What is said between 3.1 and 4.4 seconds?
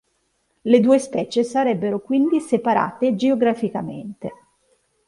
geograficamente.